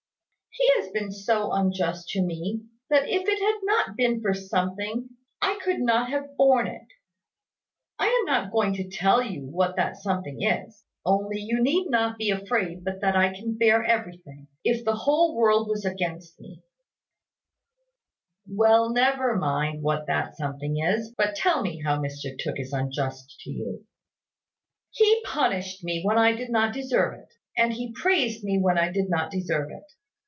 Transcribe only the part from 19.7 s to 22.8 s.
what that something is; but tell me how Mr Tooke is